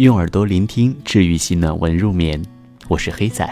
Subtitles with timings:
[0.00, 2.42] 用耳朵聆听治愈系暖文入眠，
[2.88, 3.46] 我是黑仔。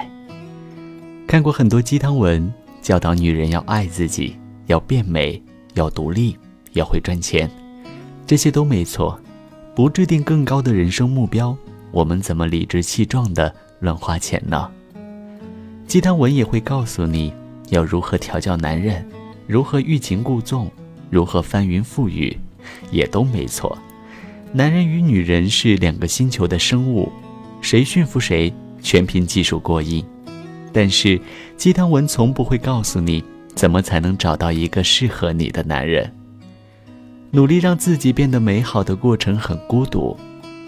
[1.26, 2.50] 看过很多鸡汤文，
[2.80, 4.34] 教导女人要爱自己，
[4.64, 5.42] 要变美，
[5.74, 6.38] 要独立，
[6.72, 7.50] 要会赚钱，
[8.26, 9.20] 这些都没错。
[9.74, 11.54] 不制定更高的人生目标，
[11.90, 14.70] 我们怎么理直气壮的乱花钱呢？
[15.86, 17.30] 鸡汤文也会告诉你
[17.68, 19.06] 要如何调教男人，
[19.46, 20.72] 如何欲擒故纵，
[21.10, 22.34] 如何翻云覆雨，
[22.90, 23.76] 也都没错。
[24.52, 27.12] 男人与女人是两个星球的生物，
[27.60, 28.52] 谁驯服谁，
[28.82, 30.04] 全凭技术过硬。
[30.72, 31.20] 但是
[31.56, 33.22] 鸡汤文从不会告诉你
[33.54, 36.10] 怎么才能找到一个适合你的男人。
[37.30, 40.16] 努力让自己变得美好的过程很孤独，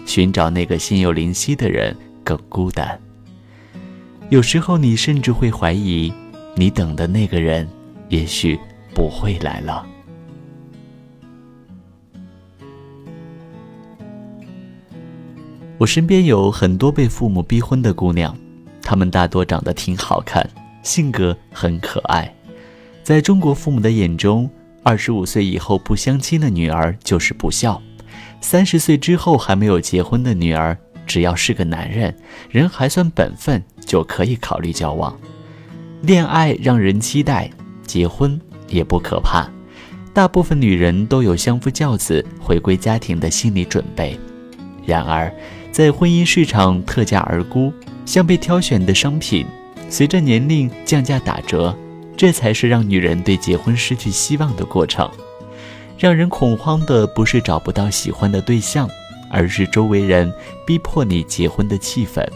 [0.05, 2.99] 寻找那个心有灵犀的人更孤单。
[4.29, 6.13] 有时候你甚至会怀疑，
[6.55, 7.67] 你等的那个人
[8.09, 8.59] 也许
[8.93, 9.85] 不会来了。
[15.81, 18.37] 我身边有很多被父母逼婚的姑娘，
[18.83, 20.47] 她们大多长得挺好看，
[20.83, 22.31] 性格很可爱。
[23.01, 24.47] 在中国父母的眼中，
[24.83, 27.81] 二十五岁以后不相亲的女儿就是不孝；
[28.41, 32.15] 三十岁之后还没有结婚的女儿，只要是个男人，
[32.51, 35.19] 人还算本分，就可以考虑交往。
[36.03, 37.49] 恋爱让人期待，
[37.87, 39.49] 结婚也不可怕。
[40.13, 44.15] 大部分女人都有相夫教子、回归家庭的心理准备。
[44.85, 45.33] 然而，
[45.71, 47.71] 在婚姻市场特价而沽，
[48.05, 49.45] 像被挑选的商品，
[49.89, 51.75] 随着年龄降价打折，
[52.17, 55.09] 这才是让女人对结婚失去希望的过程。
[55.97, 58.89] 让人恐慌的不是找不到喜欢的对象，
[59.29, 60.31] 而是周围人
[60.67, 62.27] 逼迫你结婚的气氛。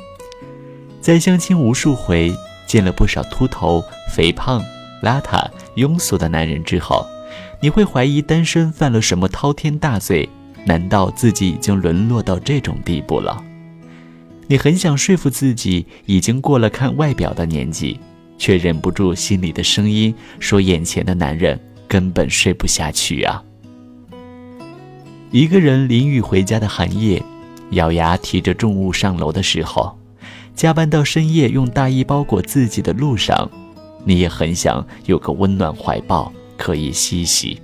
[1.01, 2.33] 在相亲无数回，
[2.65, 4.63] 见了不少秃头、肥胖、
[5.03, 7.05] 邋遢、庸俗的男人之后，
[7.59, 10.29] 你会怀疑单身犯了什么滔天大罪。
[10.65, 13.41] 难道自己已经沦落到这种地步了？
[14.47, 17.99] 你很想说服自己已经过了看外表的年纪，
[18.37, 23.43] 却忍不住心里的声音说：眼前的男人根本睡不下去啊！
[25.31, 27.21] 一个人淋雨回家的寒夜，
[27.71, 29.97] 咬牙提着重物上楼的时候，
[30.55, 33.49] 加班到深夜用大衣包裹自己的路上，
[34.03, 37.61] 你也很想有个温暖怀抱可以嬉戏。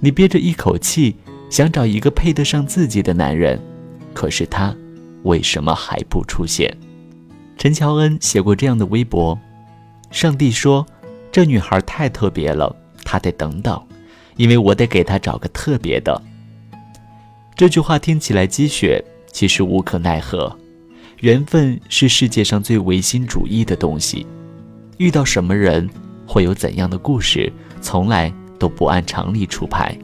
[0.00, 1.16] 你憋着一口气。
[1.54, 3.56] 想找一个配得上自己的男人，
[4.12, 4.74] 可是他
[5.22, 6.76] 为什么还不出现？
[7.56, 9.38] 陈乔恩写过这样的微博
[10.10, 10.84] ：“上帝说，
[11.30, 13.80] 这女孩太特别了，她得等等，
[14.34, 16.20] 因为我得给她找个特别的。”
[17.54, 19.00] 这句话听起来鸡血，
[19.30, 20.58] 其实无可奈何。
[21.20, 24.26] 缘分是世界上最唯心主义的东西，
[24.98, 25.88] 遇到什么人，
[26.26, 29.96] 会有怎样的故事，从来都不按常理出牌。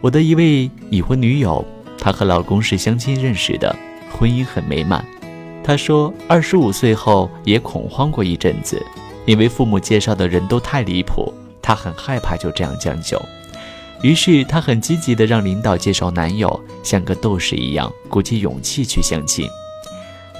[0.00, 1.64] 我的一位已婚女友，
[1.98, 3.74] 她和老公是相亲认识的，
[4.12, 5.04] 婚姻很美满。
[5.64, 8.80] 她说，二十五岁后也恐慌过一阵子，
[9.26, 13.20] 因为父母介绍的人都太离谱，她很害怕就这样将就。
[14.00, 19.48] 于是她很积极的让领导介绍男友，像个斗士一样鼓起勇气去相亲。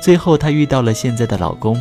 [0.00, 1.76] 最后她遇到了现在的老公，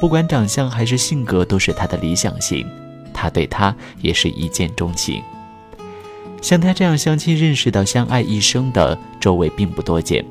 [0.00, 2.66] 不管长相还是性格都是她的理想型，
[3.12, 5.22] 她对他也是一见钟情。
[6.40, 10.24] 像他这样相亲认识到相爱一生的，周围并不多见。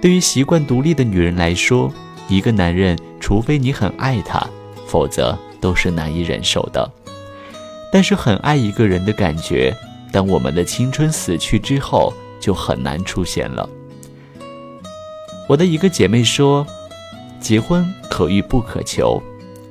[0.00, 1.92] 对于习惯独立的女人来说，
[2.28, 4.44] 一个男人，除非你很爱他，
[4.86, 6.90] 否则都是难以忍受的。
[7.92, 9.76] 但是很爱一个人的感觉，
[10.10, 13.68] 当我们的青春死去之后，就很难出现了。
[15.46, 16.66] 我的一个姐妹说，
[17.38, 19.22] 结婚可遇不可求，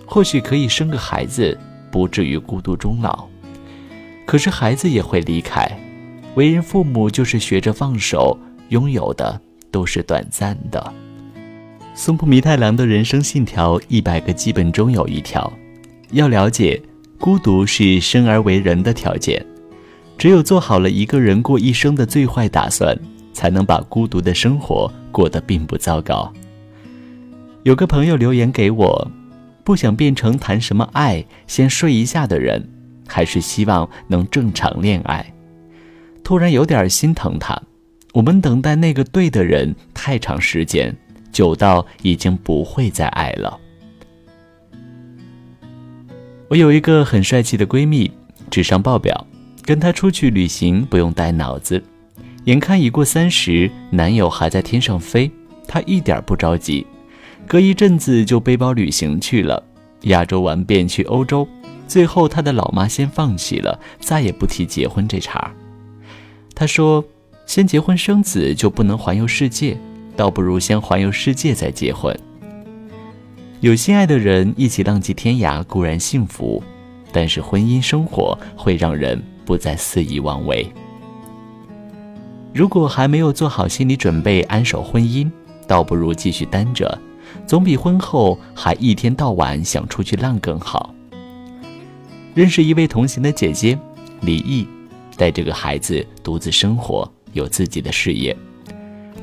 [0.05, 1.57] 或许可以生个孩子，
[1.89, 3.30] 不至于孤独终老。
[4.31, 5.69] 可是孩子也会离开，
[6.35, 9.37] 为人父母就是学着放手，拥有的
[9.69, 10.93] 都是短暂的。
[11.93, 15.51] 松浦弥太郎的人生信条一百个基本中有一条，
[16.11, 16.81] 要了解
[17.19, 19.45] 孤独是生而为人的条件，
[20.17, 22.97] 只有做好了一个人过一生的最坏打算，
[23.33, 26.31] 才能把孤独的生活过得并不糟糕。
[27.63, 29.11] 有个朋友留言给我，
[29.65, 32.65] 不想变成谈什么爱先睡一下的人。
[33.11, 35.33] 还是希望能正常恋爱，
[36.23, 37.61] 突然有点心疼他。
[38.13, 40.95] 我们等待那个对的人太长时间，
[41.29, 43.59] 久到已经不会再爱了。
[46.47, 48.09] 我有一个很帅气的闺蜜，
[48.49, 49.27] 智商爆表，
[49.63, 51.83] 跟她出去旅行不用带脑子。
[52.45, 55.29] 眼看已过三十，男友还在天上飞，
[55.67, 56.87] 她一点不着急，
[57.45, 59.61] 隔一阵子就背包旅行去了，
[60.03, 61.47] 亚洲玩遍去欧洲。
[61.91, 65.51] 最后，他的老妈先放弃了，再也不提结婚这茬。
[66.55, 67.03] 他说
[67.45, 69.77] ：“先结婚生子就不能环游世界，
[70.15, 72.17] 倒不如先环游世界再结婚。
[73.59, 76.63] 有心爱的人一起浪迹天涯固然幸福，
[77.11, 80.65] 但是婚姻生活会让人不再肆意妄为。
[82.53, 85.29] 如果还没有做好心理准备安守婚姻，
[85.67, 86.97] 倒不如继续单着，
[87.45, 90.95] 总比婚后还一天到晚想出去浪更好。
[92.33, 93.77] 认识一位同行的姐姐，
[94.21, 94.67] 李毅，
[95.17, 98.35] 带着个孩子独自生活，有自己的事业。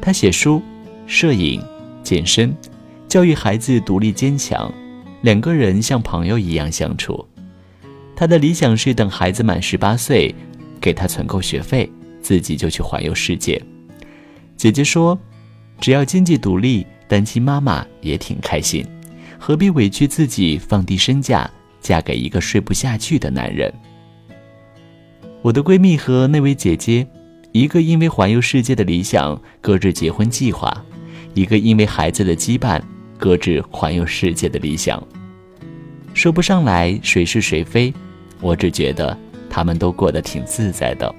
[0.01, 0.63] 她写书、
[1.07, 1.63] 摄影、
[2.03, 2.55] 健身。
[3.09, 4.71] 教育孩子独立坚强，
[5.23, 7.27] 两个人像朋友一样相处。
[8.15, 10.35] 他的理想是等孩子满十八岁，
[10.79, 11.91] 给他存够学费，
[12.21, 13.63] 自己就去环游世界。
[14.59, 15.19] 姐姐说
[15.81, 18.85] ：“只要经济独立，单亲妈妈也挺开心，
[19.39, 21.51] 何必委屈自己，放低身价，
[21.89, 23.73] 嫁给一个睡不下去的男人？”
[25.41, 27.07] 我的闺蜜和那位姐姐，
[27.53, 30.85] 一个因为环游世界的理想搁置结婚计划，
[31.33, 32.79] 一个因为孩子的羁绊。
[33.17, 35.03] 搁置环游世界的理想，
[36.15, 37.93] 说不上来谁是谁非，
[38.41, 39.19] 我只觉得
[39.51, 41.13] 他们都过得挺自在的。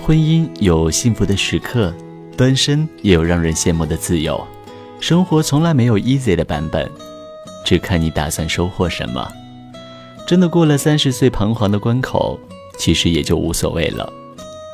[0.00, 1.92] 婚姻有幸福的时刻，
[2.36, 4.46] 单身也有让人羡慕的自由。
[5.06, 6.90] 生活从来没有 easy 的版本，
[7.62, 9.30] 只看你打算收获什么。
[10.26, 12.40] 真的过了三十岁彷徨的关口，
[12.78, 14.10] 其实也就无所谓了。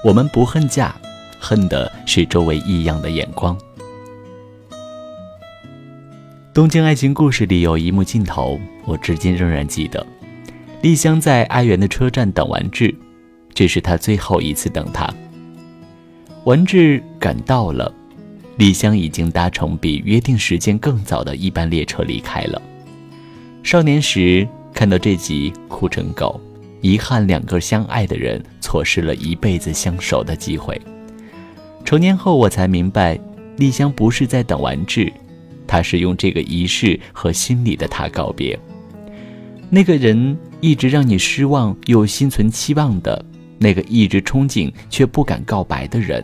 [0.05, 0.95] 我们不恨嫁。
[1.41, 3.59] 恨的是周围异样的眼光。
[6.55, 10.07] 《东京爱情故事》里有一幕镜头，我至今仍然记得。
[10.81, 12.95] 丽香在哀园的车站等完志，
[13.53, 15.13] 这是她最后一次等他。
[16.45, 17.93] 完志赶到了，
[18.61, 22.61] 丽香已经搭乘比约定时间更早的一班列车离开了。
[23.63, 26.39] 少年时看到这集，哭成狗，
[26.83, 30.79] 遗憾两个相爱的人错失了一辈子相守的机会。
[31.87, 33.19] 成年后，我才明白，
[33.57, 35.11] 丽香不是在等完治，
[35.67, 38.59] 她是用这个仪式和心里的他告别。
[39.71, 43.25] 那个人一直让你失望又心存期望的，
[43.59, 46.23] 那个一直憧憬却不敢告白的人，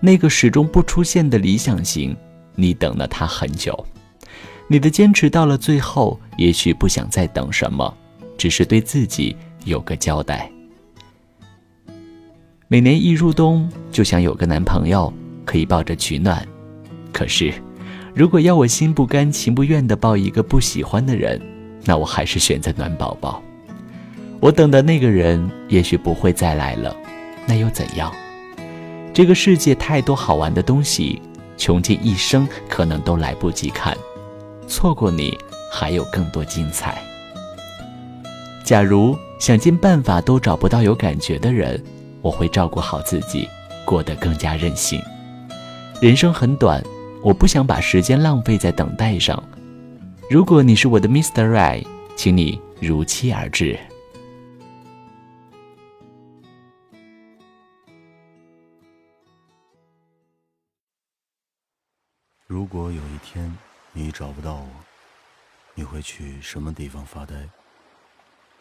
[0.00, 2.16] 那个始终不出现的理想型，
[2.54, 3.86] 你等了他很久。
[4.68, 7.92] 你的坚持到了最后，也许不想再等什么，
[8.36, 10.50] 只是对自己有个交代。
[12.68, 15.12] 每年一入冬，就想有个男朋友
[15.44, 16.46] 可以抱着取暖。
[17.12, 17.52] 可是，
[18.14, 21.40] 如果要我心不甘情不愿地抱一个不喜欢的人，
[21.84, 23.42] 那我还是选择暖宝宝。
[24.38, 26.94] 我等的那个人也许不会再来了，
[27.46, 28.12] 那又怎样？
[29.18, 31.20] 这个世界太多好玩的东西，
[31.56, 33.98] 穷尽一生可能都来不及看。
[34.68, 35.36] 错过你，
[35.72, 37.02] 还有更多精彩。
[38.62, 41.82] 假如想尽办法都找不到有感觉的人。
[42.22, 43.48] 我会照顾好自己，
[43.84, 45.02] 过得更加任性。
[46.00, 46.80] 人生很短，
[47.20, 49.42] 我不想把时间浪费在等待上。
[50.30, 51.44] 如果你是我的 Mr.
[51.44, 51.84] Right，
[52.14, 53.76] 请你如期而至。
[62.70, 63.56] 如果有一天
[63.92, 64.68] 你找不到我，
[65.74, 67.48] 你会去什么地方发呆？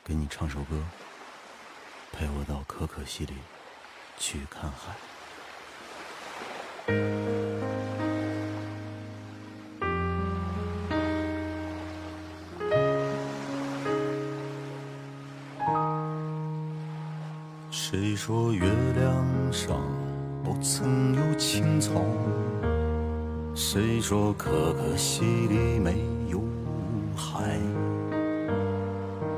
[0.02, 0.82] 给你唱首歌。
[2.14, 3.34] 陪我到可可西里
[4.18, 4.96] 去看海。
[17.70, 19.82] 谁说月亮上
[20.46, 21.92] 不曾有青草？
[23.60, 25.96] 谁说可可西里没
[26.30, 26.40] 有
[27.16, 27.58] 海？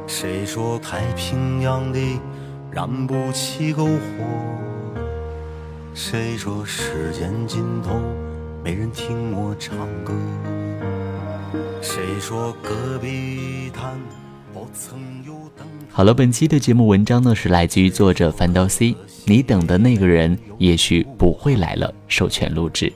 [0.07, 2.19] 谁说太平洋里？
[2.69, 4.25] 燃不起篝火。
[5.93, 8.01] 谁说时间尽头
[8.61, 10.13] 没人听我唱歌？
[11.81, 13.97] 谁说戈壁滩
[14.53, 15.65] 不曾有灯？
[15.89, 18.93] 好了，本期的节目文章呢是来自于作者范道 C。
[19.23, 21.93] 你等的那个人也许不会来了。
[22.09, 22.91] 授权录制，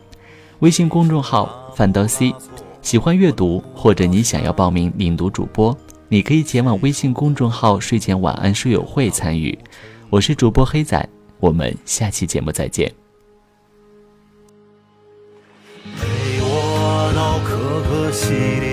[0.64, 2.34] 微信公众号范刀 C。
[2.82, 5.78] 喜欢阅读或者你想要报名领读主播。
[6.08, 9.60] 你可以前往微信公众号“睡前晚安书友会”参与。
[10.10, 11.06] 我是主播黑仔，
[11.42, 12.90] 我们下期节目再见。
[15.98, 18.73] 陪我到可可西里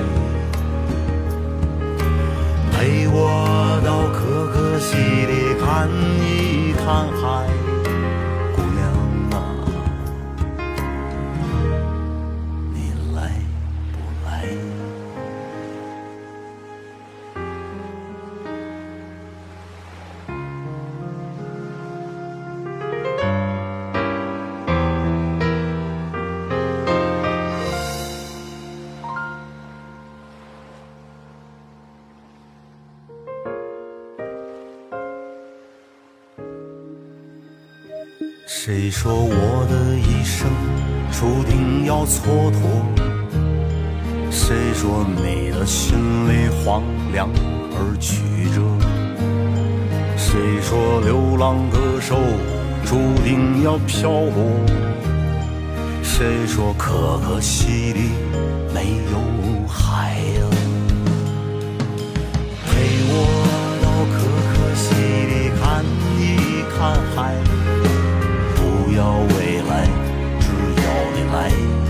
[38.63, 40.47] 谁说我的一生
[41.11, 42.61] 注定要蹉跎？
[44.29, 45.97] 谁说你的心
[46.29, 47.27] 里荒凉
[47.73, 48.21] 而曲
[48.53, 48.61] 折？
[50.15, 52.15] 谁说流浪歌手
[52.85, 54.45] 注定要漂泊？
[56.03, 58.11] 谁说可可西里
[58.75, 60.45] 没有海呀？
[62.67, 62.77] 陪
[63.09, 63.11] 我
[63.81, 64.21] 到可
[64.53, 64.93] 可西
[65.25, 65.83] 里看
[66.19, 67.60] 一看海。
[68.91, 69.87] 不要未来，
[70.41, 70.83] 只要
[71.15, 71.80] 你来。